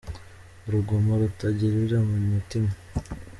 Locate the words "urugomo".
0.67-1.11